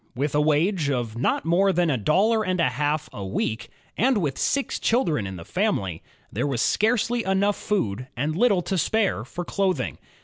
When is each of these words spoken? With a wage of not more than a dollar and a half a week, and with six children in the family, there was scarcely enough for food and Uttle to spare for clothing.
With 0.15 0.33
a 0.33 0.41
wage 0.41 0.89
of 0.89 1.15
not 1.15 1.45
more 1.45 1.71
than 1.71 1.91
a 1.91 1.95
dollar 1.95 2.43
and 2.43 2.59
a 2.59 2.69
half 2.69 3.07
a 3.13 3.23
week, 3.23 3.69
and 3.95 4.17
with 4.17 4.35
six 4.35 4.79
children 4.79 5.27
in 5.27 5.35
the 5.35 5.45
family, 5.45 6.01
there 6.33 6.47
was 6.47 6.59
scarcely 6.59 7.23
enough 7.23 7.55
for 7.55 7.67
food 7.67 8.07
and 8.17 8.33
Uttle 8.33 8.65
to 8.65 8.79
spare 8.79 9.23
for 9.23 9.45
clothing. 9.45 9.99